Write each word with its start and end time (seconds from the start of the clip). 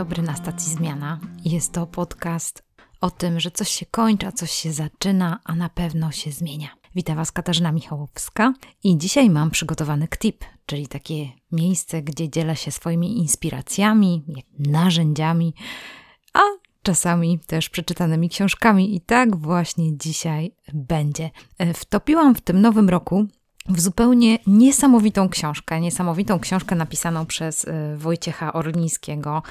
dobry 0.00 0.22
na 0.22 0.36
stacji 0.36 0.72
Zmiana. 0.72 1.18
Jest 1.44 1.72
to 1.72 1.86
podcast 1.86 2.62
o 3.00 3.10
tym, 3.10 3.40
że 3.40 3.50
coś 3.50 3.68
się 3.68 3.86
kończy, 3.86 4.26
a 4.26 4.32
coś 4.32 4.50
się 4.50 4.72
zaczyna, 4.72 5.40
a 5.44 5.54
na 5.54 5.68
pewno 5.68 6.10
się 6.10 6.30
zmienia. 6.30 6.68
Witam 6.94 7.16
Was 7.16 7.32
Katarzyna 7.32 7.72
Michałowska 7.72 8.52
i 8.84 8.98
dzisiaj 8.98 9.30
mam 9.30 9.50
przygotowany 9.50 10.08
KTIP, 10.08 10.44
czyli 10.66 10.88
takie 10.88 11.28
miejsce, 11.52 12.02
gdzie 12.02 12.28
dzielę 12.28 12.56
się 12.56 12.70
swoimi 12.70 13.18
inspiracjami, 13.18 14.24
narzędziami, 14.58 15.54
a 16.34 16.40
czasami 16.82 17.38
też 17.38 17.68
przeczytanymi 17.68 18.28
książkami. 18.28 18.96
I 18.96 19.00
tak 19.00 19.36
właśnie 19.36 19.98
dzisiaj 19.98 20.54
będzie. 20.74 21.30
E, 21.58 21.74
wtopiłam 21.74 22.34
w 22.34 22.40
tym 22.40 22.60
nowym 22.60 22.88
roku 22.88 23.26
w 23.68 23.80
zupełnie 23.80 24.38
niesamowitą 24.46 25.28
książkę, 25.28 25.80
niesamowitą 25.80 26.38
książkę 26.38 26.76
napisaną 26.76 27.26
przez 27.26 27.64
e, 27.64 27.96
Wojciecha 27.96 28.52
Orlińskiego, 28.52 29.42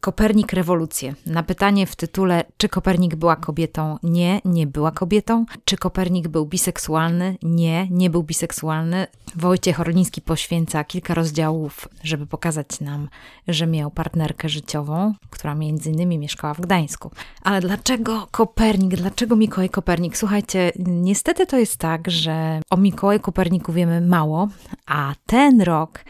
Kopernik 0.00 0.52
rewolucję. 0.52 1.14
Na 1.26 1.42
pytanie 1.42 1.86
w 1.86 1.96
tytule, 1.96 2.44
czy 2.56 2.68
Kopernik 2.68 3.14
była 3.14 3.36
kobietą? 3.36 3.98
Nie, 4.02 4.40
nie 4.44 4.66
była 4.66 4.90
kobietą. 4.90 5.44
Czy 5.64 5.76
Kopernik 5.76 6.28
był 6.28 6.46
biseksualny? 6.46 7.36
Nie, 7.42 7.88
nie 7.90 8.10
był 8.10 8.22
biseksualny. 8.22 9.06
Wojciech 9.36 9.80
Orliński 9.80 10.20
poświęca 10.20 10.84
kilka 10.84 11.14
rozdziałów, 11.14 11.88
żeby 12.02 12.26
pokazać 12.26 12.80
nam, 12.80 13.08
że 13.48 13.66
miał 13.66 13.90
partnerkę 13.90 14.48
życiową, 14.48 15.14
która 15.30 15.54
między 15.54 15.90
innymi 15.90 16.18
mieszkała 16.18 16.54
w 16.54 16.60
Gdańsku. 16.60 17.10
Ale 17.42 17.60
dlaczego 17.60 18.28
Kopernik? 18.30 18.96
Dlaczego 18.96 19.36
Mikołaj 19.36 19.70
Kopernik? 19.70 20.16
Słuchajcie, 20.16 20.72
niestety 20.78 21.46
to 21.46 21.58
jest 21.58 21.76
tak, 21.76 22.10
że 22.10 22.60
o 22.70 22.76
Mikołaju 22.76 23.20
Koperniku 23.20 23.72
wiemy 23.72 24.00
mało, 24.00 24.48
a 24.86 25.14
ten 25.26 25.60
rok 25.60 26.04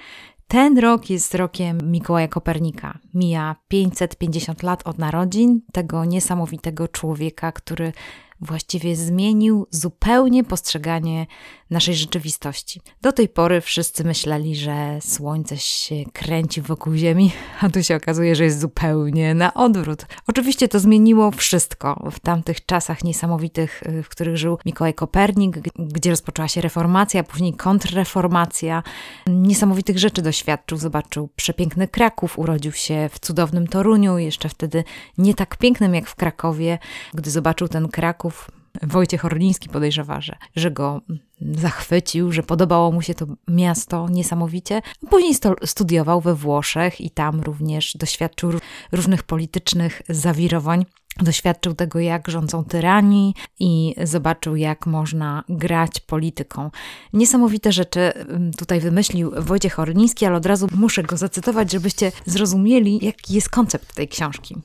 ten 0.49 0.79
rok 0.79 1.11
jest 1.11 1.35
rokiem 1.35 1.79
Mikołaja 1.91 2.29
Kopernika. 2.29 2.99
Mija 3.15 3.57
550 3.69 4.63
lat 4.63 4.87
od 4.87 4.99
narodzin 4.99 5.61
tego 5.73 6.05
niesamowitego 6.05 6.89
człowieka, 6.89 7.53
który 7.53 7.93
właściwie 8.41 8.97
zmienił 8.97 9.67
zupełnie 9.71 10.45
postrzeganie 10.45 11.27
naszej 11.71 11.95
rzeczywistości. 11.95 12.81
Do 13.03 13.13
tej 13.13 13.29
pory 13.29 13.61
wszyscy 13.61 14.05
myśleli, 14.05 14.57
że 14.57 14.99
Słońce 15.01 15.57
się 15.57 15.95
kręci 16.13 16.61
wokół 16.63 16.95
Ziemi, 16.95 17.33
a 17.61 17.69
tu 17.71 17.83
się 17.83 17.97
okazuje, 17.97 18.37
że 18.37 18.45
jest 18.45 18.61
zupełnie 18.61 19.35
na 19.35 19.55
odwrót. 19.55 20.07
Oczywiście 20.27 20.69
to 20.69 20.81
zmieniło 20.81 21.31
wszystko 21.31 22.11
w 22.13 22.21
tamtych 22.21 22.67
czasach 22.67 23.05
niesamowitych, 23.05 23.83
y, 23.83 24.03
w 24.03 24.09
których 24.09 24.37
żył 24.37 24.59
Mikołaj 24.67 24.95
Kopernik, 24.95 25.59
gdzie 25.79 26.11
rozpoczęła 26.11 26.49
się 26.49 26.61
reformacja, 26.61 27.23
później 27.25 27.55
kontrreformacja. 27.55 28.83
Niesamowitych 29.27 29.99
rzeczy 29.99 30.23
doświadczył, 30.23 30.79
zobaczył 30.79 31.29
przepiękny 31.37 31.89
Kraków, 31.89 32.39
urodził 32.39 32.73
się 32.73 33.09
w 33.13 33.19
cudownym 33.19 33.67
Toruniu, 33.67 34.19
jeszcze 34.19 34.49
wtedy 34.49 34.85
nie 35.19 35.35
tak 35.35 35.57
pięknym 35.57 35.95
jak 35.95 36.07
w 36.07 36.15
Krakowie. 36.15 36.79
Gdy 37.15 37.31
zobaczył 37.31 37.69
ten 37.69 37.89
Kraków, 37.89 38.51
Wojciech 38.83 39.25
Orliński 39.25 39.69
podejrzewa, 39.69 40.21
że, 40.21 40.37
że 40.57 40.71
go 40.71 41.01
zachwycił, 41.41 42.33
że 42.33 42.43
podobało 42.43 42.93
mu 42.93 43.03
się 43.03 43.15
to 43.15 43.27
miasto 43.49 44.09
niesamowicie. 44.09 44.83
Później 45.11 45.35
studiował 45.65 46.21
we 46.21 46.35
Włoszech 46.35 47.01
i 47.01 47.11
tam 47.11 47.41
również 47.41 47.97
doświadczył 47.97 48.53
różnych 48.93 49.23
politycznych 49.23 50.03
zawirowań. 50.09 50.87
Doświadczył 51.21 51.75
tego, 51.75 51.99
jak 51.99 52.29
rządzą 52.29 52.65
tyranii 52.65 53.35
i 53.59 53.95
zobaczył, 54.03 54.57
jak 54.57 54.87
można 54.87 55.45
grać 55.49 56.01
polityką. 56.01 56.71
Niesamowite 57.13 57.73
rzeczy 57.73 58.01
mm, 58.15 58.53
tutaj 58.53 58.81
wymyślił 58.81 59.33
Wojciech 59.39 59.79
Orliński, 59.79 60.27
ale 60.27 60.37
od 60.37 60.47
razu 60.47 60.69
muszę 60.75 61.03
go 61.03 61.17
zacytować, 61.17 61.73
żebyście 61.73 62.13
zrozumieli, 62.27 62.99
jaki 63.03 63.35
jest 63.35 63.49
koncept 63.49 63.95
tej 63.95 64.09
książki. 64.09 64.57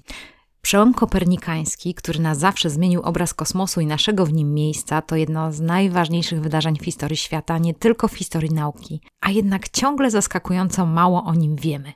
Przełom 0.66 0.94
kopernikański, 0.94 1.94
który 1.94 2.20
na 2.20 2.36
zawsze 2.36 2.70
zmienił 2.70 3.02
obraz 3.02 3.34
kosmosu 3.34 3.82
i 3.82 3.86
naszego 3.86 4.26
w 4.26 4.34
nim 4.34 4.54
miejsca, 4.54 5.02
to 5.02 5.16
jedno 5.16 5.52
z 5.52 5.60
najważniejszych 5.60 6.42
wydarzeń 6.42 6.78
w 6.78 6.86
historii 6.86 7.18
świata, 7.18 7.58
nie 7.58 7.74
tylko 7.74 8.08
w 8.08 8.18
historii 8.18 8.50
nauki, 8.50 9.02
a 9.22 9.32
jednak 9.32 9.70
ciągle 9.70 10.12
zaskakująco 10.12 10.86
mało 10.86 11.24
o 11.24 11.34
nim 11.34 11.56
wiemy. 11.56 11.94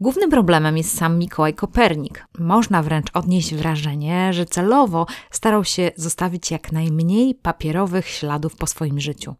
Głównym 0.00 0.30
problemem 0.30 0.76
jest 0.76 0.96
sam 0.96 1.18
Mikołaj 1.18 1.54
Kopernik. 1.54 2.26
Można 2.38 2.82
wręcz 2.82 3.10
odnieść 3.14 3.54
wrażenie, 3.54 4.32
że 4.32 4.46
celowo 4.46 5.06
starał 5.30 5.64
się 5.64 5.90
zostawić 5.96 6.50
jak 6.50 6.72
najmniej 6.72 7.34
papierowych 7.34 8.08
śladów 8.08 8.56
po 8.56 8.66
swoim 8.66 9.00
życiu. 9.00 9.34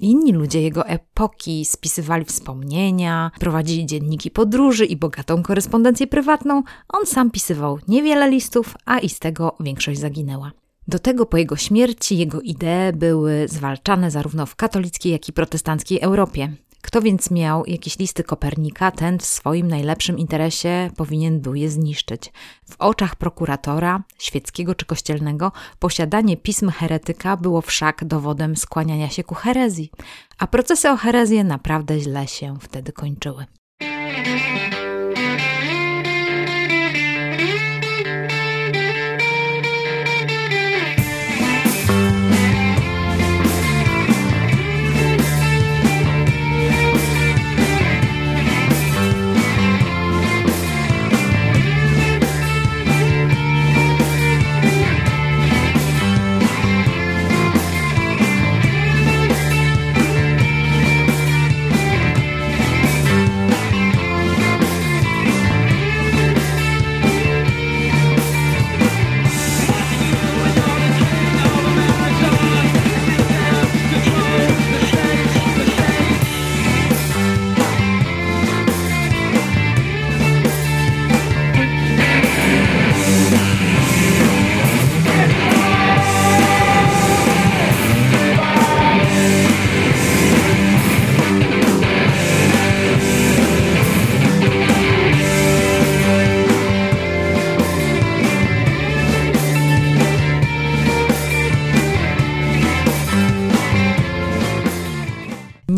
Inni 0.00 0.32
ludzie 0.32 0.62
jego 0.62 0.86
epoki 0.86 1.64
spisywali 1.64 2.24
wspomnienia, 2.24 3.30
prowadzili 3.40 3.86
dzienniki 3.86 4.30
podróży 4.30 4.86
i 4.86 4.96
bogatą 4.96 5.42
korespondencję 5.42 6.06
prywatną. 6.06 6.62
On 6.88 7.06
sam 7.06 7.30
pisywał 7.30 7.78
niewiele 7.88 8.30
listów, 8.30 8.74
a 8.84 8.98
i 8.98 9.08
z 9.08 9.18
tego 9.18 9.56
większość 9.60 10.00
zaginęła. 10.00 10.52
Do 10.88 10.98
tego 10.98 11.26
po 11.26 11.36
jego 11.36 11.56
śmierci 11.56 12.18
jego 12.18 12.40
idee 12.40 12.92
były 12.94 13.48
zwalczane 13.48 14.10
zarówno 14.10 14.46
w 14.46 14.56
katolickiej, 14.56 15.12
jak 15.12 15.28
i 15.28 15.32
protestanckiej 15.32 16.00
Europie. 16.00 16.52
Kto 16.84 17.02
więc 17.02 17.30
miał 17.30 17.66
jakieś 17.66 17.98
listy 17.98 18.24
Kopernika, 18.24 18.90
ten 18.90 19.18
w 19.18 19.24
swoim 19.24 19.68
najlepszym 19.68 20.18
interesie 20.18 20.90
powinien 20.96 21.40
był 21.40 21.54
je 21.54 21.70
zniszczyć. 21.70 22.32
W 22.70 22.76
oczach 22.78 23.16
prokuratora, 23.16 24.02
świeckiego 24.18 24.74
czy 24.74 24.86
kościelnego, 24.86 25.52
posiadanie 25.78 26.36
pism 26.36 26.70
heretyka 26.70 27.36
było 27.36 27.60
wszak 27.60 28.04
dowodem 28.04 28.56
skłaniania 28.56 29.08
się 29.08 29.24
ku 29.24 29.34
herezji, 29.34 29.90
a 30.38 30.46
procesy 30.46 30.90
o 30.90 30.96
herezję 30.96 31.44
naprawdę 31.44 32.00
źle 32.00 32.28
się 32.28 32.56
wtedy 32.60 32.92
kończyły. 32.92 33.46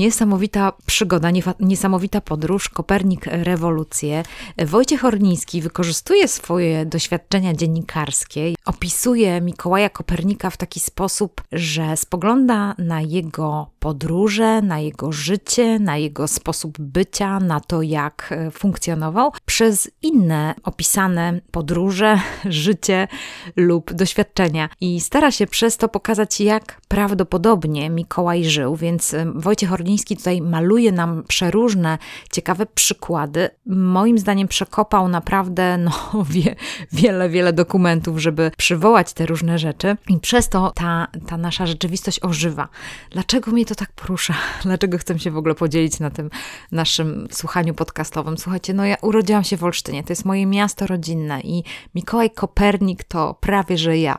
Niesamowita 0.07 0.73
przygoda, 0.87 1.29
niesamowita 1.61 2.21
podróż, 2.21 2.69
Kopernik 2.69 3.27
rewolucję. 3.27 4.23
Wojciech 4.67 5.05
Orniński 5.05 5.63
wykorzystuje 5.63 6.29
swoje 6.29 6.87
doświadczenia 6.87 7.55
dziennikarskie, 7.55 8.55
opisuje 8.65 9.41
Mikołaja 9.41 9.91
Kopernika 9.91 10.51
w 10.51 10.57
taki 10.57 10.81
sposób, 10.81 11.43
że 11.53 11.97
spogląda 11.97 12.75
na 12.79 13.01
jego 13.01 13.71
podróże, 13.79 14.63
na 14.63 14.79
jego 14.79 15.13
życie, 15.13 15.79
na 15.79 15.97
jego 15.97 16.29
sposób 16.29 16.79
bycia, 16.79 17.41
na 17.41 17.61
to, 17.61 17.83
jak 17.83 18.29
e, 18.31 18.51
funkcjonował, 18.51 19.33
przez 19.47 19.91
inne 20.03 20.55
opisane 20.63 21.41
podróże, 21.51 22.21
życie 22.45 23.09
lub 23.57 23.93
doświadczenia. 23.93 24.69
I 24.81 25.01
stara 25.01 25.31
się 25.31 25.47
przez 25.47 25.77
to 25.77 25.89
pokazać, 25.89 26.41
jak 26.41 26.81
prawdopodobnie 26.89 27.91
Mikołaj 27.91 28.45
żył, 28.45 28.77
więc 28.77 29.15
e, 29.15 29.33
Wojciech 29.35 29.73
Orliński 29.73 29.96
Olszyński 29.97 30.17
tutaj 30.17 30.41
maluje 30.43 30.93
nam 30.93 31.23
przeróżne, 31.29 31.99
ciekawe 32.33 32.67
przykłady. 32.67 33.51
Moim 33.67 34.19
zdaniem 34.19 34.49
przekopał 34.49 35.09
naprawdę 35.09 35.79
no, 35.79 35.93
wie, 36.35 36.57
wiele, 36.93 37.29
wiele 37.29 37.53
dokumentów, 37.53 38.19
żeby 38.19 38.51
przywołać 38.57 39.13
te 39.13 39.27
różne 39.27 39.59
rzeczy 39.59 39.97
i 40.09 40.21
przez 40.21 40.49
to 40.49 40.73
ta, 40.75 41.07
ta 41.27 41.37
nasza 41.37 41.67
rzeczywistość 41.67 42.21
ożywa. 42.23 42.69
Dlaczego 43.11 43.51
mnie 43.51 43.65
to 43.65 43.75
tak 43.75 43.93
porusza? 43.93 44.35
Dlaczego 44.63 44.99
chcę 44.99 45.19
się 45.19 45.31
w 45.31 45.37
ogóle 45.37 45.55
podzielić 45.55 46.01
na 46.01 46.11
tym 46.11 46.31
naszym 46.73 47.29
słuchaniu 47.31 47.75
podcastowym? 47.75 48.39
Słuchajcie, 48.39 48.75
no 48.75 48.85
ja 48.85 48.97
urodziłam 49.03 49.45
się 49.45 49.57
w 49.57 49.65
Olsztynie, 49.65 50.05
to 50.05 50.13
jest 50.13 50.25
moje 50.25 50.47
miasto 50.47 50.87
rodzinne 50.87 51.41
i 51.41 51.65
Mikołaj 51.95 52.31
Kopernik 52.31 53.05
to 53.05 53.35
prawie, 53.41 53.79
że 53.79 53.99
ja. 53.99 54.19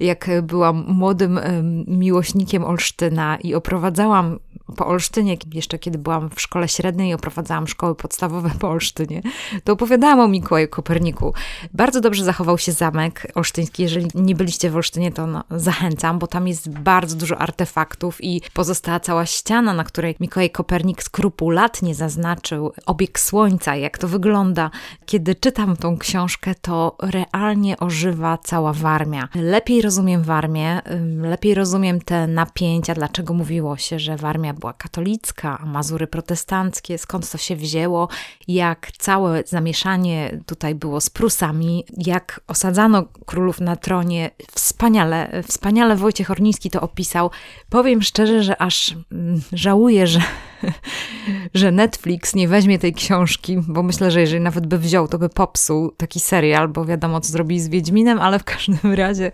Jak 0.00 0.30
byłam 0.42 0.84
młodym 0.88 1.40
miłośnikiem 1.86 2.64
Olsztyna 2.64 3.36
i 3.36 3.54
oprowadzałam 3.54 4.38
po 4.76 4.86
Olsztynie, 4.86 5.36
jeszcze 5.52 5.78
kiedy 5.78 5.98
byłam 5.98 6.30
w 6.30 6.40
szkole 6.40 6.68
średniej 6.68 7.10
i 7.10 7.14
oprowadzałam 7.14 7.66
szkoły 7.66 7.94
podstawowe 7.94 8.50
po 8.58 8.68
Olsztynie, 8.68 9.22
to 9.64 9.72
opowiadałam 9.72 10.20
o 10.20 10.28
Mikołaju 10.28 10.68
Koperniku. 10.68 11.34
Bardzo 11.74 12.00
dobrze 12.00 12.24
zachował 12.24 12.58
się 12.58 12.72
zamek 12.72 13.32
olsztyński. 13.34 13.82
Jeżeli 13.82 14.08
nie 14.14 14.34
byliście 14.34 14.70
w 14.70 14.76
Olsztynie, 14.76 15.12
to 15.12 15.26
no, 15.26 15.44
zachęcam, 15.50 16.18
bo 16.18 16.26
tam 16.26 16.48
jest 16.48 16.68
bardzo 16.68 17.16
dużo 17.16 17.38
artefaktów 17.38 18.24
i 18.24 18.42
pozostała 18.52 19.00
cała 19.00 19.26
ściana, 19.26 19.72
na 19.72 19.84
której 19.84 20.16
Mikołaj 20.20 20.50
Kopernik 20.50 21.02
skrupulatnie 21.02 21.94
zaznaczył 21.94 22.72
obieg 22.86 23.20
Słońca, 23.20 23.76
jak 23.76 23.98
to 23.98 24.08
wygląda. 24.08 24.70
Kiedy 25.06 25.34
czytam 25.34 25.76
tą 25.76 25.98
książkę, 25.98 26.54
to 26.62 26.96
realnie 27.02 27.78
ożywa 27.78 28.38
cała 28.38 28.72
Warmia. 28.72 29.28
Lepiej 29.34 29.82
rozumiem 29.82 30.22
Warmię, 30.22 30.82
lepiej 31.20 31.54
rozumiem 31.54 32.00
te 32.00 32.26
napięcia, 32.26 32.94
dlaczego 32.94 33.34
mówiło 33.34 33.76
się, 33.76 33.98
że 33.98 34.16
Warmia 34.16 34.54
była 34.58 34.72
katolicka, 34.72 35.58
a 35.62 35.66
Mazury 35.66 36.06
protestanckie, 36.06 36.98
skąd 36.98 37.30
to 37.30 37.38
się 37.38 37.56
wzięło, 37.56 38.08
jak 38.48 38.92
całe 38.98 39.42
zamieszanie 39.46 40.40
tutaj 40.46 40.74
było 40.74 41.00
z 41.00 41.10
Prusami, 41.10 41.84
jak 41.96 42.40
osadzano 42.46 43.04
królów 43.26 43.60
na 43.60 43.76
tronie. 43.76 44.30
Wspaniale, 44.52 45.42
wspaniale 45.48 45.96
Wojciech 45.96 46.30
Orniński 46.30 46.70
to 46.70 46.80
opisał. 46.80 47.30
Powiem 47.70 48.02
szczerze, 48.02 48.42
że 48.42 48.62
aż 48.62 48.94
mm, 49.12 49.40
żałuję, 49.52 50.06
że, 50.06 50.20
że 51.54 51.72
Netflix 51.72 52.34
nie 52.34 52.48
weźmie 52.48 52.78
tej 52.78 52.94
książki, 52.94 53.58
bo 53.68 53.82
myślę, 53.82 54.10
że 54.10 54.20
jeżeli 54.20 54.42
nawet 54.42 54.66
by 54.66 54.78
wziął, 54.78 55.08
to 55.08 55.18
by 55.18 55.28
popsuł 55.28 55.90
taki 55.90 56.20
serial, 56.20 56.68
bo 56.68 56.84
wiadomo, 56.84 57.20
co 57.20 57.32
zrobi 57.32 57.60
z 57.60 57.68
Wiedźminem, 57.68 58.20
ale 58.20 58.38
w 58.38 58.44
każdym 58.44 58.92
razie 58.94 59.32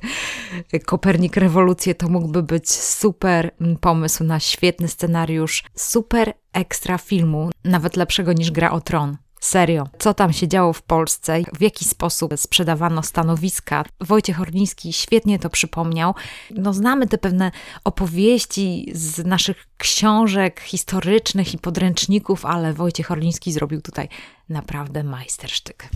Kopernik 0.86 1.36
Rewolucję 1.36 1.94
to 1.94 2.08
mógłby 2.08 2.42
być 2.42 2.70
super 2.70 3.50
pomysł 3.80 4.24
na 4.24 4.40
świetny 4.40 4.88
scenariusz, 4.88 5.64
super 5.74 6.32
ekstra 6.52 6.98
filmu, 6.98 7.50
nawet 7.64 7.96
lepszego 7.96 8.32
niż 8.32 8.50
Gra 8.50 8.70
o 8.70 8.80
Tron. 8.80 9.16
Serio, 9.44 9.88
co 9.98 10.14
tam 10.14 10.32
się 10.32 10.48
działo 10.48 10.72
w 10.72 10.82
Polsce, 10.82 11.42
w 11.58 11.60
jaki 11.60 11.84
sposób 11.84 12.34
sprzedawano 12.36 13.02
stanowiska. 13.02 13.84
Wojciech 14.00 14.40
Orliński 14.40 14.92
świetnie 14.92 15.38
to 15.38 15.50
przypomniał. 15.50 16.14
No, 16.50 16.72
znamy 16.72 17.06
te 17.06 17.18
pewne 17.18 17.50
opowieści 17.84 18.90
z 18.92 19.26
naszych 19.26 19.66
książek 19.78 20.60
historycznych 20.60 21.54
i 21.54 21.58
podręczników, 21.58 22.46
ale 22.46 22.72
Wojciech 22.72 23.10
Orliński 23.10 23.52
zrobił 23.52 23.82
tutaj 23.82 24.08
naprawdę 24.48 25.04
majstersztyk. 25.04 25.88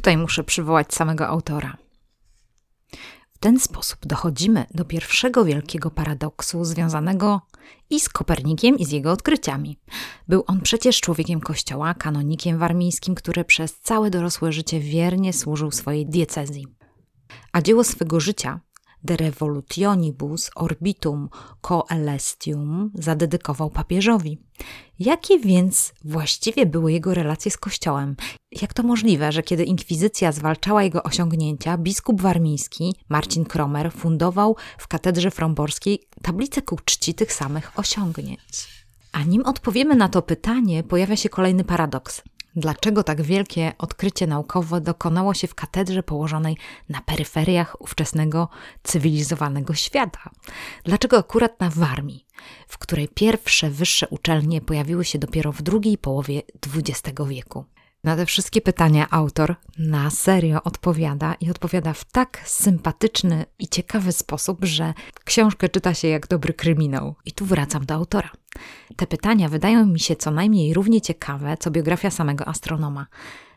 Tutaj 0.00 0.16
muszę 0.16 0.44
przywołać 0.44 0.94
samego 0.94 1.26
autora. 1.28 1.76
W 3.34 3.38
ten 3.40 3.60
sposób 3.60 4.06
dochodzimy 4.06 4.66
do 4.74 4.84
pierwszego 4.84 5.44
wielkiego 5.44 5.90
paradoksu 5.90 6.64
związanego 6.64 7.40
i 7.90 8.00
z 8.00 8.08
Kopernikiem, 8.08 8.78
i 8.78 8.84
z 8.84 8.90
jego 8.90 9.12
odkryciami. 9.12 9.76
Był 10.28 10.44
on 10.46 10.60
przecież 10.60 11.00
człowiekiem 11.00 11.40
kościoła, 11.40 11.94
kanonikiem 11.94 12.58
warmińskim, 12.58 13.14
który 13.14 13.44
przez 13.44 13.80
całe 13.80 14.10
dorosłe 14.10 14.52
życie 14.52 14.80
wiernie 14.80 15.32
służył 15.32 15.70
swojej 15.70 16.06
diecezji. 16.06 16.66
A 17.52 17.62
dzieło 17.62 17.84
swego 17.84 18.20
życia 18.20 18.60
De 19.04 19.16
Revolutionibus 19.16 20.50
Orbitum 20.54 21.28
Coelestium 21.60 22.90
zadedykował 22.94 23.70
papieżowi. 23.70 24.38
Jakie 25.00 25.38
więc 25.38 25.92
właściwie 26.04 26.66
były 26.66 26.92
jego 26.92 27.14
relacje 27.14 27.50
z 27.50 27.56
Kościołem? 27.56 28.16
Jak 28.62 28.74
to 28.74 28.82
możliwe, 28.82 29.32
że 29.32 29.42
kiedy 29.42 29.64
inkwizycja 29.64 30.32
zwalczała 30.32 30.82
jego 30.82 31.02
osiągnięcia, 31.02 31.78
biskup 31.78 32.20
warmiński 32.20 32.94
Marcin 33.08 33.44
Kromer 33.44 33.92
fundował 33.92 34.56
w 34.78 34.88
katedrze 34.88 35.30
fromborskiej 35.30 36.02
tablicę 36.22 36.62
ku 36.62 36.78
czci 36.84 37.14
tych 37.14 37.32
samych 37.32 37.78
osiągnięć? 37.78 38.68
A 39.12 39.22
nim 39.22 39.42
odpowiemy 39.46 39.94
na 39.94 40.08
to 40.08 40.22
pytanie, 40.22 40.82
pojawia 40.82 41.16
się 41.16 41.28
kolejny 41.28 41.64
paradoks. 41.64 42.22
Dlaczego 42.56 43.02
tak 43.04 43.22
wielkie 43.22 43.72
odkrycie 43.78 44.26
naukowe 44.26 44.80
dokonało 44.80 45.34
się 45.34 45.48
w 45.48 45.54
katedrze 45.54 46.02
położonej 46.02 46.56
na 46.88 47.00
peryferiach 47.00 47.80
ówczesnego 47.80 48.48
cywilizowanego 48.82 49.74
świata? 49.74 50.30
Dlaczego 50.84 51.18
akurat 51.18 51.60
na 51.60 51.70
Warmii, 51.70 52.26
w 52.68 52.78
której 52.78 53.08
pierwsze 53.08 53.70
wyższe 53.70 54.08
uczelnie 54.08 54.60
pojawiły 54.60 55.04
się 55.04 55.18
dopiero 55.18 55.52
w 55.52 55.62
drugiej 55.62 55.98
połowie 55.98 56.42
XX 56.76 57.18
wieku? 57.28 57.64
Na 58.04 58.16
te 58.16 58.26
wszystkie 58.26 58.60
pytania 58.60 59.06
autor 59.10 59.54
na 59.78 60.10
serio 60.10 60.62
odpowiada 60.62 61.34
i 61.40 61.50
odpowiada 61.50 61.92
w 61.92 62.04
tak 62.04 62.42
sympatyczny 62.44 63.44
i 63.58 63.68
ciekawy 63.68 64.12
sposób, 64.12 64.64
że 64.64 64.94
książkę 65.24 65.68
czyta 65.68 65.94
się 65.94 66.08
jak 66.08 66.26
dobry 66.26 66.54
kryminał. 66.54 67.14
I 67.24 67.32
tu 67.32 67.44
wracam 67.44 67.86
do 67.86 67.94
autora. 67.94 68.30
Te 68.96 69.06
pytania 69.06 69.48
wydają 69.48 69.86
mi 69.86 70.00
się 70.00 70.16
co 70.16 70.30
najmniej 70.30 70.74
równie 70.74 71.00
ciekawe, 71.00 71.56
co 71.60 71.70
biografia 71.70 72.10
samego 72.10 72.48
astronoma. 72.48 73.06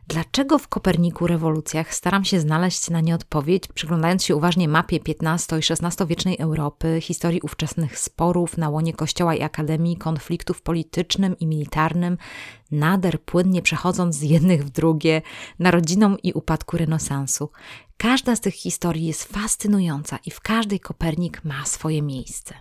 Dlaczego 0.08 0.60
w 0.60 0.68
Koperniku 0.68 1.28
rewolucjach 1.28 1.94
staram 1.94 2.26
się 2.26 2.40
znaleźć 2.40 2.90
na 2.90 3.02
nie 3.02 3.16
odpowiedź, 3.16 3.68
przyglądając 3.68 4.24
się 4.24 4.36
uważnie 4.36 4.68
mapie 4.68 5.00
XV 5.10 5.60
i 5.60 5.74
XVI-wiecznej 5.74 6.38
Europy, 6.40 7.00
historii 7.02 7.42
ówczesnych 7.42 8.00
sporów 8.00 8.58
na 8.58 8.70
łonie 8.70 8.94
kościoła 8.94 9.36
i 9.36 9.42
akademii, 9.42 9.98
konfliktów 9.98 10.62
politycznym 10.62 11.40
i 11.40 11.48
militarnym, 11.48 12.18
nader 12.72 13.22
płynnie 13.22 13.62
przechodząc 13.62 14.16
z 14.16 14.22
jednych 14.22 14.66
w 14.66 14.70
drugie, 14.70 15.22
narodzinom 15.60 16.18
i 16.24 16.34
upadku 16.34 16.78
renesansu. 16.78 17.50
Każda 17.98 18.36
z 18.36 18.42
tych 18.42 18.54
historii 18.54 19.06
jest 19.06 19.24
fascynująca 19.24 20.20
i 20.26 20.32
w 20.32 20.40
każdej 20.40 20.80
Kopernik 20.80 21.44
ma 21.44 21.66
swoje 21.66 22.02
miejsce. 22.02 22.56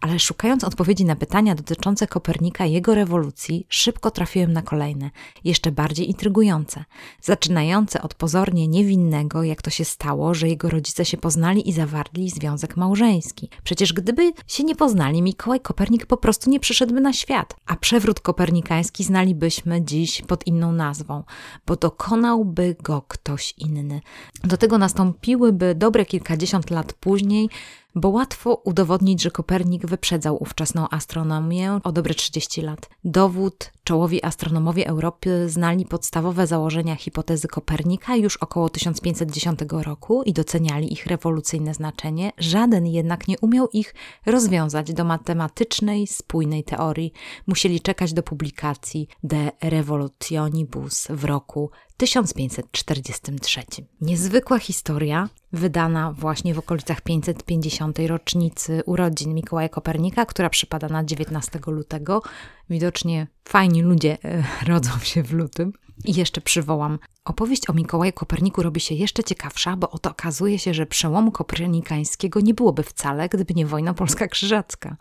Ale 0.00 0.18
szukając 0.18 0.64
odpowiedzi 0.64 1.04
na 1.04 1.16
pytania 1.16 1.54
dotyczące 1.54 2.06
Kopernika 2.06 2.66
i 2.66 2.72
jego 2.72 2.94
rewolucji, 2.94 3.66
szybko 3.68 4.10
trafiłem 4.10 4.52
na 4.52 4.62
kolejne, 4.62 5.10
jeszcze 5.44 5.72
bardziej 5.72 6.08
intrygujące, 6.08 6.84
zaczynające 7.22 8.02
od 8.02 8.14
pozornie 8.14 8.68
niewinnego, 8.68 9.42
jak 9.42 9.62
to 9.62 9.70
się 9.70 9.84
stało, 9.84 10.34
że 10.34 10.48
jego 10.48 10.70
rodzice 10.70 11.04
się 11.04 11.16
poznali 11.16 11.68
i 11.68 11.72
zawarli 11.72 12.30
związek 12.30 12.76
małżeński. 12.76 13.48
Przecież 13.64 13.92
gdyby 13.92 14.32
się 14.46 14.64
nie 14.64 14.76
poznali, 14.76 15.22
Mikołaj 15.22 15.60
Kopernik 15.60 16.06
po 16.06 16.16
prostu 16.16 16.50
nie 16.50 16.60
przyszedłby 16.60 17.00
na 17.00 17.12
świat, 17.12 17.56
a 17.66 17.76
przewrót 17.76 18.20
kopernikański 18.20 19.04
znalibyśmy 19.04 19.82
dziś 19.82 20.22
pod 20.22 20.46
inną 20.46 20.72
nazwą, 20.72 21.22
bo 21.66 21.76
dokonałby 21.76 22.76
go 22.82 23.02
ktoś 23.08 23.54
inny. 23.58 24.00
Do 24.44 24.56
tego 24.56 24.78
nastąpiłyby 24.78 25.74
dobre 25.74 26.06
kilkadziesiąt 26.06 26.70
lat 26.70 26.92
później 26.92 27.48
bo 27.94 28.08
łatwo 28.08 28.54
udowodnić, 28.54 29.22
że 29.22 29.30
Kopernik 29.30 29.86
wyprzedzał 29.86 30.42
ówczesną 30.42 30.86
astronomię 30.90 31.80
o 31.84 31.92
dobre 31.92 32.14
30 32.14 32.62
lat. 32.62 32.90
Dowód 33.04 33.70
czołowi 33.84 34.24
astronomowie 34.24 34.86
Europy 34.86 35.48
znali 35.48 35.86
podstawowe 35.86 36.46
założenia 36.46 36.96
hipotezy 36.96 37.48
Kopernika 37.48 38.16
już 38.16 38.36
około 38.36 38.68
1510 38.68 39.60
roku 39.70 40.22
i 40.22 40.32
doceniali 40.32 40.92
ich 40.92 41.06
rewolucyjne 41.06 41.74
znaczenie, 41.74 42.32
żaden 42.38 42.86
jednak 42.86 43.28
nie 43.28 43.38
umiał 43.38 43.68
ich 43.72 43.94
rozwiązać 44.26 44.92
do 44.92 45.04
matematycznej, 45.04 46.06
spójnej 46.06 46.64
teorii. 46.64 47.12
Musieli 47.46 47.80
czekać 47.80 48.12
do 48.12 48.22
publikacji 48.22 49.08
De 49.22 49.50
Revolutionibus 49.62 51.06
w 51.10 51.24
roku 51.24 51.70
1543. 51.96 53.62
Niezwykła 54.00 54.58
historia, 54.58 55.28
wydana 55.52 56.12
właśnie 56.12 56.54
w 56.54 56.58
okolicach 56.58 57.00
550. 57.00 57.98
rocznicy 58.06 58.82
urodzin 58.86 59.34
Mikołaja 59.34 59.68
Kopernika, 59.68 60.26
która 60.26 60.50
przypada 60.50 60.88
na 60.88 61.04
19 61.04 61.60
lutego. 61.66 62.22
Widocznie 62.70 63.26
fajni 63.48 63.82
ludzie 63.82 64.18
e, 64.24 64.44
rodzą 64.70 64.90
się 64.98 65.22
w 65.22 65.32
lutym. 65.32 65.72
I 66.04 66.14
jeszcze 66.14 66.40
przywołam. 66.40 66.98
Opowieść 67.24 67.70
o 67.70 67.72
Mikołaju 67.72 68.12
Koperniku 68.12 68.62
robi 68.62 68.80
się 68.80 68.94
jeszcze 68.94 69.24
ciekawsza, 69.24 69.76
bo 69.76 69.90
oto 69.90 70.10
okazuje 70.10 70.58
się, 70.58 70.74
że 70.74 70.86
przełomu 70.86 71.32
kopernikańskiego 71.32 72.40
nie 72.40 72.54
byłoby 72.54 72.82
wcale, 72.82 73.28
gdyby 73.28 73.54
nie 73.54 73.66
wojna 73.66 73.94
polska 73.94 74.28
krzyżacka, 74.28 74.96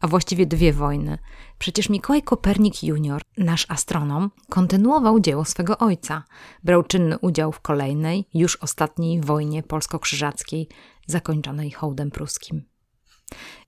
a 0.00 0.08
właściwie 0.08 0.46
dwie 0.46 0.72
wojny. 0.72 1.18
Przecież 1.58 1.88
Mikołaj 1.88 2.22
Kopernik 2.22 2.82
junior, 2.82 3.22
nasz 3.38 3.66
astronom, 3.68 4.30
kontynuował 4.48 5.20
dzieło 5.20 5.44
swego 5.44 5.78
ojca. 5.78 6.24
Brał 6.64 6.82
czynny 6.82 7.18
udział 7.18 7.52
w 7.52 7.60
kolejnej, 7.60 8.28
już 8.34 8.56
ostatniej 8.56 9.20
wojnie 9.20 9.62
polsko-krzyżackiej, 9.62 10.68
zakończonej 11.06 11.70
hołdem 11.70 12.10
pruskim. 12.10 12.64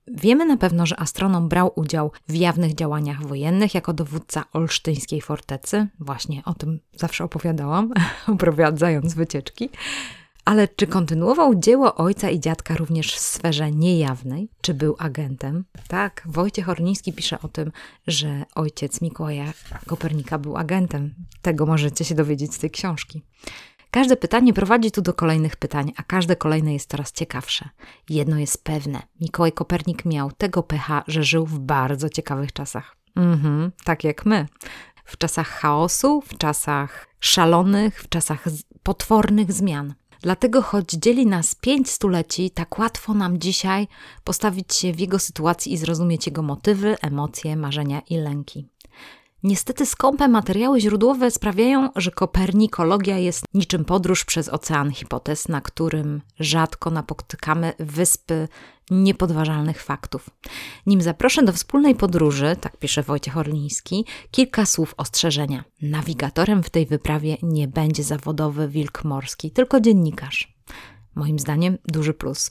Wiemy 0.07 0.45
na 0.45 0.57
pewno, 0.57 0.85
że 0.85 0.99
astronom 0.99 1.49
brał 1.49 1.71
udział 1.75 2.11
w 2.27 2.35
jawnych 2.35 2.75
działaniach 2.75 3.27
wojennych 3.27 3.75
jako 3.75 3.93
dowódca 3.93 4.43
olsztyńskiej 4.53 5.21
fortecy. 5.21 5.87
Właśnie 5.99 6.41
o 6.45 6.53
tym 6.53 6.79
zawsze 6.95 7.23
opowiadałam, 7.23 7.93
oprowadzając 8.33 9.13
wycieczki. 9.13 9.69
Ale 10.45 10.67
czy 10.67 10.87
kontynuował 10.87 11.55
dzieło 11.55 11.95
ojca 11.95 12.29
i 12.29 12.39
dziadka 12.39 12.75
również 12.75 13.13
w 13.15 13.19
sferze 13.19 13.71
niejawnej? 13.71 14.49
Czy 14.61 14.73
był 14.73 14.95
agentem? 14.99 15.65
Tak, 15.87 16.23
Wojciech 16.25 16.69
Orniński 16.69 17.13
pisze 17.13 17.41
o 17.41 17.47
tym, 17.47 17.71
że 18.07 18.43
ojciec 18.55 19.01
Mikołaja 19.01 19.53
Kopernika 19.87 20.39
był 20.39 20.57
agentem. 20.57 21.13
Tego 21.41 21.65
możecie 21.65 22.05
się 22.05 22.15
dowiedzieć 22.15 22.53
z 22.53 22.59
tej 22.59 22.71
książki. 22.71 23.23
Każde 23.91 24.17
pytanie 24.17 24.53
prowadzi 24.53 24.91
tu 24.91 25.01
do 25.01 25.13
kolejnych 25.13 25.55
pytań, 25.55 25.93
a 25.97 26.03
każde 26.03 26.35
kolejne 26.35 26.73
jest 26.73 26.89
coraz 26.89 27.11
ciekawsze. 27.11 27.69
Jedno 28.09 28.39
jest 28.39 28.63
pewne: 28.63 29.01
Mikołaj 29.21 29.51
Kopernik 29.51 30.05
miał 30.05 30.31
tego 30.31 30.63
pecha, 30.63 31.03
że 31.07 31.23
żył 31.23 31.45
w 31.45 31.59
bardzo 31.59 32.09
ciekawych 32.09 32.53
czasach. 32.53 32.95
Mhm, 33.15 33.71
tak 33.83 34.03
jak 34.03 34.25
my. 34.25 34.45
W 35.05 35.17
czasach 35.17 35.47
chaosu, 35.47 36.21
w 36.21 36.37
czasach 36.37 37.07
szalonych, 37.19 38.01
w 38.01 38.09
czasach 38.09 38.43
potwornych 38.83 39.51
zmian. 39.51 39.93
Dlatego, 40.21 40.61
choć 40.61 40.89
dzieli 40.89 41.25
nas 41.25 41.55
pięć 41.55 41.89
stuleci, 41.89 42.51
tak 42.51 42.79
łatwo 42.79 43.13
nam 43.13 43.39
dzisiaj 43.39 43.87
postawić 44.23 44.73
się 44.73 44.93
w 44.93 44.99
jego 44.99 45.19
sytuacji 45.19 45.73
i 45.73 45.77
zrozumieć 45.77 46.25
jego 46.27 46.41
motywy, 46.41 46.95
emocje, 47.01 47.55
marzenia 47.55 48.01
i 48.09 48.17
lęki. 48.17 48.70
Niestety 49.43 49.85
skąpe 49.85 50.27
materiały 50.27 50.81
źródłowe 50.81 51.31
sprawiają, 51.31 51.89
że 51.95 52.11
kopernikologia 52.11 53.17
jest 53.17 53.45
niczym 53.53 53.85
podróż 53.85 54.25
przez 54.25 54.49
ocean 54.49 54.91
hipotez, 54.91 55.47
na 55.47 55.61
którym 55.61 56.21
rzadko 56.39 56.89
napotykamy 56.89 57.73
wyspy 57.79 58.47
niepodważalnych 58.91 59.83
faktów. 59.83 60.29
Nim 60.85 61.01
zaproszę 61.01 61.43
do 61.43 61.53
wspólnej 61.53 61.95
podróży, 61.95 62.55
tak 62.61 62.77
pisze 62.77 63.03
Wojciech 63.03 63.37
Orliński, 63.37 64.05
kilka 64.31 64.65
słów 64.65 64.93
ostrzeżenia. 64.97 65.63
Nawigatorem 65.81 66.63
w 66.63 66.69
tej 66.69 66.85
wyprawie 66.85 67.37
nie 67.43 67.67
będzie 67.67 68.03
zawodowy 68.03 68.67
wilk 68.67 69.03
morski, 69.03 69.51
tylko 69.51 69.81
dziennikarz. 69.81 70.53
Moim 71.15 71.39
zdaniem 71.39 71.77
duży 71.85 72.13
plus. 72.13 72.49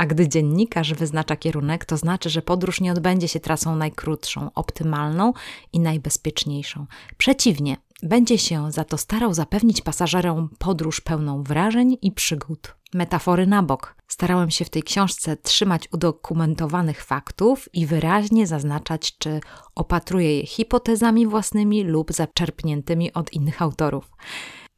A 0.00 0.06
gdy 0.06 0.28
dziennikarz 0.28 0.94
wyznacza 0.94 1.36
kierunek, 1.36 1.84
to 1.84 1.96
znaczy, 1.96 2.30
że 2.30 2.42
podróż 2.42 2.80
nie 2.80 2.92
odbędzie 2.92 3.28
się 3.28 3.40
trasą 3.40 3.76
najkrótszą, 3.76 4.50
optymalną 4.54 5.32
i 5.72 5.80
najbezpieczniejszą. 5.80 6.86
Przeciwnie, 7.18 7.76
będzie 8.02 8.38
się 8.38 8.72
za 8.72 8.84
to 8.84 8.98
starał 8.98 9.34
zapewnić 9.34 9.80
pasażerom 9.80 10.48
podróż 10.58 11.00
pełną 11.00 11.42
wrażeń 11.42 11.96
i 12.02 12.12
przygód. 12.12 12.74
Metafory 12.94 13.46
na 13.46 13.62
bok. 13.62 13.94
Starałem 14.08 14.50
się 14.50 14.64
w 14.64 14.70
tej 14.70 14.82
książce 14.82 15.36
trzymać 15.36 15.88
udokumentowanych 15.92 17.04
faktów 17.04 17.68
i 17.74 17.86
wyraźnie 17.86 18.46
zaznaczać, 18.46 19.18
czy 19.18 19.40
opatruję 19.74 20.36
je 20.36 20.46
hipotezami 20.46 21.26
własnymi 21.26 21.84
lub 21.84 22.12
zaczerpniętymi 22.12 23.12
od 23.12 23.32
innych 23.32 23.62
autorów. 23.62 24.10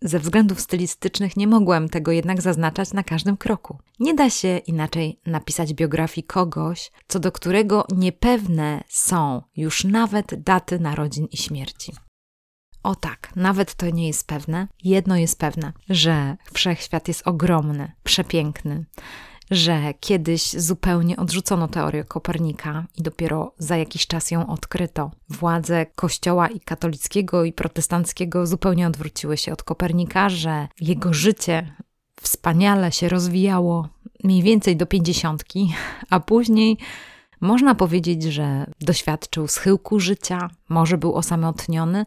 Ze 0.04 0.18
względów 0.18 0.60
stylistycznych 0.60 1.36
nie 1.36 1.46
mogłem 1.46 1.88
tego 1.88 2.12
jednak 2.12 2.42
zaznaczać 2.42 2.92
na 2.92 3.02
każdym 3.02 3.36
kroku. 3.36 3.78
Nie 4.00 4.14
da 4.14 4.30
się 4.30 4.58
inaczej 4.58 5.20
napisać 5.26 5.74
biografii 5.74 6.24
kogoś, 6.24 6.90
co 7.08 7.20
do 7.20 7.32
którego 7.32 7.86
niepewne 7.96 8.84
są 8.88 9.42
już 9.56 9.84
nawet 9.84 10.42
daty 10.42 10.80
narodzin 10.80 11.26
i 11.26 11.36
śmierci. 11.36 11.92
O 12.82 12.94
tak, 12.94 13.36
nawet 13.36 13.74
to 13.74 13.90
nie 13.90 14.06
jest 14.06 14.26
pewne. 14.26 14.68
Jedno 14.84 15.16
jest 15.16 15.38
pewne, 15.38 15.72
że 15.88 16.36
wszechświat 16.54 17.08
jest 17.08 17.28
ogromny, 17.28 17.92
przepiękny, 18.02 18.84
że 19.52 19.94
kiedyś 20.00 20.52
zupełnie 20.52 21.16
odrzucono 21.16 21.68
teorię 21.68 22.04
Kopernika 22.04 22.84
i 22.98 23.02
dopiero 23.02 23.54
za 23.58 23.76
jakiś 23.76 24.06
czas 24.06 24.30
ją 24.30 24.46
odkryto. 24.46 25.10
Władze 25.28 25.86
Kościoła 25.86 26.48
i 26.48 26.60
katolickiego 26.60 27.44
i 27.44 27.52
protestanckiego 27.52 28.46
zupełnie 28.46 28.86
odwróciły 28.86 29.36
się 29.36 29.52
od 29.52 29.62
Kopernika, 29.62 30.28
że 30.28 30.68
jego 30.80 31.12
życie 31.12 31.76
wspaniale 32.22 32.92
się 32.92 33.08
rozwijało 33.08 33.88
mniej 34.24 34.42
więcej 34.42 34.76
do 34.76 34.86
pięćdziesiątki, 34.86 35.74
a 36.10 36.20
później 36.20 36.78
można 37.40 37.74
powiedzieć, 37.74 38.22
że 38.22 38.66
doświadczył 38.80 39.48
schyłku 39.48 40.00
życia, 40.00 40.50
może 40.68 40.98
był 40.98 41.14
osamotniony, 41.14 42.06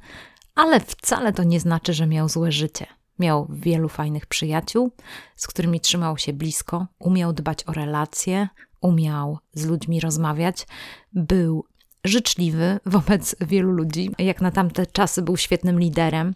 ale 0.55 0.79
wcale 0.79 1.33
to 1.33 1.43
nie 1.43 1.59
znaczy, 1.59 1.93
że 1.93 2.07
miał 2.07 2.29
złe 2.29 2.51
życie. 2.51 2.85
Miał 3.19 3.47
wielu 3.49 3.89
fajnych 3.89 4.25
przyjaciół, 4.25 4.91
z 5.35 5.47
którymi 5.47 5.79
trzymał 5.79 6.17
się 6.17 6.33
blisko, 6.33 6.87
umiał 6.99 7.33
dbać 7.33 7.63
o 7.67 7.73
relacje, 7.73 8.47
umiał 8.81 9.37
z 9.53 9.65
ludźmi 9.65 9.99
rozmawiać, 9.99 10.67
był 11.13 11.65
życzliwy 12.03 12.79
wobec 12.85 13.35
wielu 13.41 13.71
ludzi. 13.71 14.11
Jak 14.17 14.41
na 14.41 14.51
tamte 14.51 14.85
czasy 14.85 15.21
był 15.21 15.37
świetnym 15.37 15.79
liderem 15.79 16.35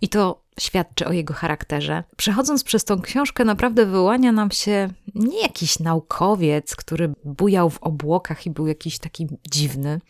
i 0.00 0.08
to 0.08 0.42
świadczy 0.60 1.06
o 1.06 1.12
jego 1.12 1.34
charakterze. 1.34 2.04
Przechodząc 2.16 2.64
przez 2.64 2.84
tą 2.84 3.00
książkę, 3.00 3.44
naprawdę 3.44 3.86
wyłania 3.86 4.32
nam 4.32 4.50
się 4.50 4.88
nie 5.14 5.42
jakiś 5.42 5.78
naukowiec, 5.78 6.76
który 6.76 7.12
bujał 7.24 7.70
w 7.70 7.82
obłokach 7.82 8.46
i 8.46 8.50
był 8.50 8.66
jakiś 8.66 8.98
taki 8.98 9.26
dziwny, 9.50 10.00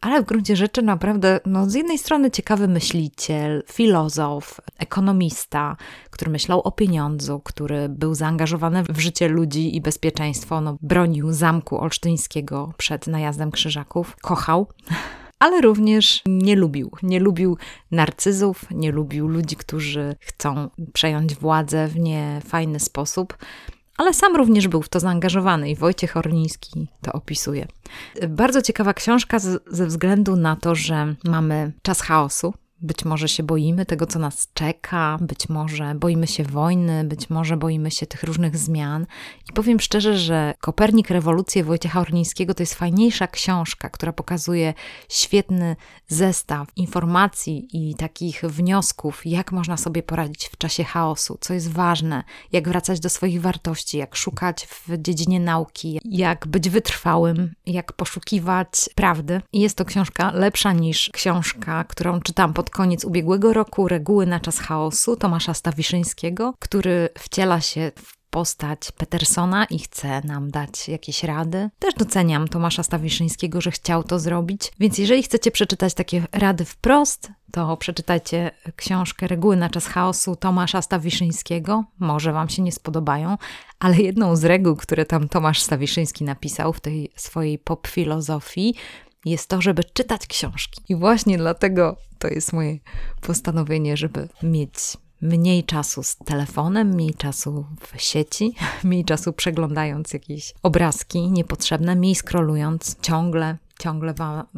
ale 0.00 0.22
w 0.22 0.26
gruncie 0.26 0.56
rzeczy 0.56 0.82
naprawdę, 0.82 1.40
no 1.46 1.70
z 1.70 1.74
jednej 1.74 1.98
strony 1.98 2.30
ciekawy 2.30 2.68
myśliciel, 2.68 3.62
filozof, 3.72 4.60
ekonomista, 4.78 5.76
który 6.10 6.30
myślał 6.30 6.60
o 6.60 6.72
pieniądzu, 6.72 7.40
który 7.44 7.88
był 7.88 8.14
zaangażowany 8.14 8.82
w 8.82 8.98
życie 8.98 9.28
ludzi 9.28 9.76
i 9.76 9.80
bezpieczeństwo, 9.80 10.60
no 10.60 10.76
bronił 10.82 11.32
zamku 11.32 11.80
olsztyńskiego 11.80 12.72
przed 12.76 13.06
najazdem 13.06 13.50
krzyżaków, 13.50 14.16
kochał 14.22 14.66
ale 15.40 15.60
również 15.60 16.22
nie 16.26 16.56
lubił. 16.56 16.90
Nie 17.02 17.20
lubił 17.20 17.56
narcyzów, 17.90 18.64
nie 18.70 18.92
lubił 18.92 19.28
ludzi, 19.28 19.56
którzy 19.56 20.16
chcą 20.20 20.70
przejąć 20.92 21.34
władzę 21.34 21.88
w 21.88 21.98
niefajny 21.98 22.80
sposób 22.80 23.36
ale 24.00 24.14
sam 24.14 24.36
również 24.36 24.68
był 24.68 24.82
w 24.82 24.88
to 24.88 25.00
zaangażowany 25.00 25.70
i 25.70 25.76
Wojciech 25.76 26.16
Orniński 26.16 26.88
to 27.02 27.12
opisuje. 27.12 27.66
Bardzo 28.28 28.62
ciekawa 28.62 28.94
książka 28.94 29.38
ze 29.66 29.86
względu 29.86 30.36
na 30.36 30.56
to, 30.56 30.74
że 30.74 31.14
mamy 31.24 31.72
czas 31.82 32.00
chaosu, 32.00 32.54
być 32.82 33.04
może 33.04 33.28
się 33.28 33.42
boimy 33.42 33.86
tego, 33.86 34.06
co 34.06 34.18
nas 34.18 34.48
czeka, 34.54 35.18
być 35.20 35.48
może 35.48 35.94
boimy 35.94 36.26
się 36.26 36.44
wojny, 36.44 37.04
być 37.04 37.30
może 37.30 37.56
boimy 37.56 37.90
się 37.90 38.06
tych 38.06 38.22
różnych 38.22 38.56
zmian. 38.56 39.06
I 39.50 39.52
powiem 39.52 39.80
szczerze, 39.80 40.18
że 40.18 40.54
Kopernik 40.60 41.10
Rewolucję 41.10 41.64
Wojciecha 41.64 42.00
Ornińskiego 42.00 42.54
to 42.54 42.62
jest 42.62 42.74
fajniejsza 42.74 43.26
książka, 43.26 43.88
która 43.90 44.12
pokazuje 44.12 44.74
świetny 45.08 45.76
zestaw 46.08 46.68
informacji 46.76 47.68
i 47.72 47.94
takich 47.94 48.42
wniosków, 48.42 49.26
jak 49.26 49.52
można 49.52 49.76
sobie 49.76 50.02
poradzić 50.02 50.46
w 50.48 50.56
czasie 50.56 50.84
chaosu, 50.84 51.38
co 51.40 51.54
jest 51.54 51.72
ważne, 51.72 52.24
jak 52.52 52.68
wracać 52.68 53.00
do 53.00 53.08
swoich 53.08 53.40
wartości, 53.40 53.98
jak 53.98 54.16
szukać 54.16 54.66
w 54.66 55.02
dziedzinie 55.02 55.40
nauki, 55.40 56.00
jak 56.04 56.46
być 56.46 56.70
wytrwałym, 56.70 57.54
jak 57.66 57.92
poszukiwać 57.92 58.68
prawdy. 58.94 59.40
I 59.52 59.60
jest 59.60 59.76
to 59.76 59.84
książka 59.84 60.30
lepsza 60.34 60.72
niż 60.72 61.10
książka, 61.12 61.84
którą 61.84 62.20
czytam 62.20 62.54
pod 62.54 62.69
koniec 62.70 63.04
ubiegłego 63.04 63.52
roku 63.52 63.88
Reguły 63.88 64.26
na 64.26 64.40
czas 64.40 64.58
chaosu 64.58 65.16
Tomasza 65.16 65.54
Stawiszyńskiego, 65.54 66.54
który 66.58 67.08
wciela 67.18 67.60
się 67.60 67.92
w 67.96 68.20
postać 68.30 68.92
Petersona 68.92 69.64
i 69.64 69.78
chce 69.78 70.20
nam 70.24 70.50
dać 70.50 70.88
jakieś 70.88 71.24
rady. 71.24 71.70
Też 71.78 71.94
doceniam 71.94 72.48
Tomasza 72.48 72.82
Stawiszyńskiego, 72.82 73.60
że 73.60 73.70
chciał 73.70 74.04
to 74.04 74.18
zrobić, 74.18 74.72
więc 74.80 74.98
jeżeli 74.98 75.22
chcecie 75.22 75.50
przeczytać 75.50 75.94
takie 75.94 76.26
rady 76.32 76.64
wprost, 76.64 77.30
to 77.52 77.76
przeczytajcie 77.76 78.50
książkę 78.76 79.26
Reguły 79.26 79.56
na 79.56 79.70
czas 79.70 79.86
chaosu 79.86 80.36
Tomasza 80.36 80.82
Stawiszyńskiego. 80.82 81.84
Może 81.98 82.32
Wam 82.32 82.48
się 82.48 82.62
nie 82.62 82.72
spodobają, 82.72 83.36
ale 83.78 83.96
jedną 83.96 84.36
z 84.36 84.44
reguł, 84.44 84.76
które 84.76 85.04
tam 85.04 85.28
Tomasz 85.28 85.62
Stawiszyński 85.62 86.24
napisał 86.24 86.72
w 86.72 86.80
tej 86.80 87.12
swojej 87.16 87.58
pop 87.58 87.86
filozofii, 87.86 88.74
jest 89.24 89.48
to, 89.48 89.60
żeby 89.60 89.84
czytać 89.84 90.26
książki. 90.26 90.82
I 90.88 90.96
właśnie 90.96 91.38
dlatego 91.38 91.96
to 92.18 92.28
jest 92.28 92.52
moje 92.52 92.78
postanowienie, 93.20 93.96
żeby 93.96 94.28
mieć 94.42 94.74
mniej 95.20 95.64
czasu 95.64 96.02
z 96.02 96.16
telefonem, 96.16 96.88
mniej 96.88 97.14
czasu 97.14 97.66
w 97.80 98.00
sieci, 98.00 98.54
mniej 98.84 99.04
czasu 99.04 99.32
przeglądając 99.32 100.12
jakieś 100.12 100.54
obrazki 100.62 101.30
niepotrzebne, 101.30 101.96
mniej 101.96 102.14
scrollując 102.14 102.96
ciągle. 103.02 103.56
Ciągle 103.78 104.14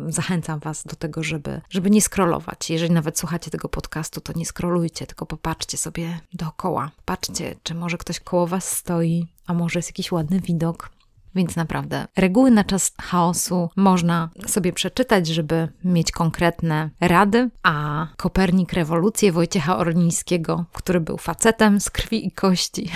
zachęcam 0.08 0.60
Was 0.60 0.84
do 0.84 0.96
tego, 0.96 1.22
żeby, 1.22 1.60
żeby 1.70 1.90
nie 1.90 2.02
scrollować. 2.02 2.70
Jeżeli 2.70 2.92
nawet 2.94 3.18
słuchacie 3.18 3.50
tego 3.50 3.68
podcastu, 3.68 4.20
to 4.20 4.32
nie 4.36 4.46
scrollujcie, 4.46 5.06
tylko 5.06 5.26
popatrzcie 5.26 5.76
sobie 5.76 6.20
dookoła. 6.32 6.90
Patrzcie, 7.04 7.54
czy 7.62 7.74
może 7.74 7.98
ktoś 7.98 8.20
koło 8.20 8.46
Was 8.46 8.76
stoi, 8.76 9.26
a 9.46 9.54
może 9.54 9.78
jest 9.78 9.88
jakiś 9.88 10.12
ładny 10.12 10.40
widok, 10.40 10.90
więc 11.34 11.56
naprawdę, 11.56 12.06
reguły 12.16 12.50
na 12.50 12.64
czas 12.64 12.92
chaosu 13.02 13.70
można 13.76 14.30
sobie 14.46 14.72
przeczytać, 14.72 15.26
żeby 15.26 15.68
mieć 15.84 16.12
konkretne 16.12 16.90
rady, 17.00 17.50
a 17.62 18.06
Kopernik 18.16 18.72
rewolucję 18.72 19.32
Wojciecha 19.32 19.76
Orlińskiego, 19.76 20.64
który 20.72 21.00
był 21.00 21.18
facetem 21.18 21.80
z 21.80 21.90
krwi 21.90 22.26
i 22.26 22.32
kości, 22.32 22.90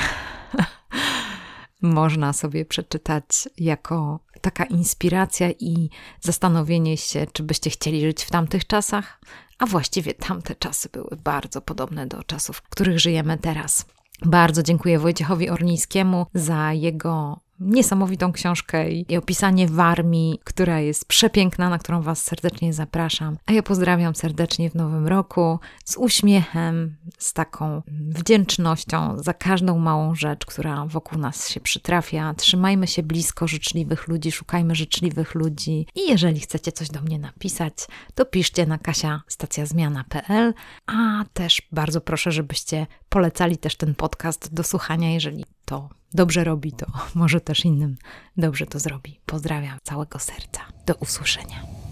można 1.83 2.33
sobie 2.33 2.65
przeczytać 2.65 3.49
jako 3.59 4.21
taka 4.41 4.65
inspiracja 4.65 5.51
i 5.51 5.91
zastanowienie 6.21 6.97
się, 6.97 7.27
czy 7.33 7.43
byście 7.43 7.71
chcieli 7.71 8.01
żyć 8.01 8.23
w 8.23 8.31
tamtych 8.31 8.67
czasach, 8.67 9.21
a 9.59 9.67
właściwie 9.67 10.15
tamte 10.15 10.55
czasy 10.55 10.89
były 10.89 11.17
bardzo 11.25 11.61
podobne 11.61 12.07
do 12.07 12.23
czasów, 12.23 12.57
w 12.57 12.69
których 12.69 13.01
żyjemy 13.01 13.39
teraz. 13.39 13.87
Bardzo 14.25 14.63
dziękuję 14.63 14.99
Wojciechowi 14.99 15.51
Orlińskiemu 15.51 16.27
za 16.35 16.73
jego 16.73 17.41
niesamowitą 17.61 18.33
książkę 18.33 18.91
i 18.91 19.17
opisanie 19.17 19.69
Warmii, 19.69 20.41
która 20.45 20.81
jest 20.81 21.05
przepiękna, 21.05 21.69
na 21.69 21.79
którą 21.79 22.03
Was 22.03 22.23
serdecznie 22.23 22.73
zapraszam. 22.73 23.37
A 23.47 23.53
ja 23.53 23.63
pozdrawiam 23.63 24.15
serdecznie 24.15 24.71
w 24.71 24.75
nowym 24.75 25.07
roku 25.07 25.59
z 25.85 25.97
uśmiechem, 25.97 26.97
z 27.19 27.33
taką 27.33 27.83
wdzięcznością 27.89 29.23
za 29.23 29.35
każdą 29.35 29.79
małą 29.79 30.15
rzecz, 30.15 30.47
która 30.47 30.87
wokół 30.87 31.19
nas 31.19 31.49
się 31.49 31.61
przytrafia. 31.61 32.35
Trzymajmy 32.35 32.87
się 32.87 33.03
blisko 33.03 33.49
życzliwych 33.49 34.09
ludzi, 34.09 34.33
szukajmy 34.33 34.75
życzliwych 34.75 35.35
ludzi 35.35 35.87
i 35.95 36.01
jeżeli 36.09 36.41
chcecie 36.41 36.73
coś 36.73 36.89
do 36.89 37.01
mnie 37.01 37.19
napisać, 37.19 37.75
to 38.15 38.25
piszcie 38.25 38.67
na 38.67 38.79
kasiastacjazmiana.pl, 38.79 40.55
a 40.87 41.25
też 41.33 41.63
bardzo 41.73 42.01
proszę, 42.01 42.33
żebyście 42.33 42.87
polecali 43.09 43.57
też 43.57 43.77
ten 43.77 43.95
podcast 43.95 44.55
do 44.55 44.63
słuchania, 44.63 45.13
jeżeli 45.13 45.45
to 45.67 45.89
dobrze 46.15 46.45
robi, 46.45 46.73
to 46.73 46.87
może 47.15 47.41
też 47.41 47.65
innym 47.65 47.97
dobrze 48.37 48.67
to 48.67 48.79
zrobi. 48.79 49.21
Pozdrawiam 49.27 49.79
całego 49.83 50.19
serca. 50.19 50.61
Do 50.87 50.95
usłyszenia. 50.95 51.86